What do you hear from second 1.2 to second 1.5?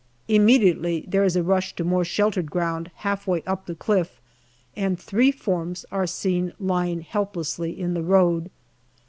is a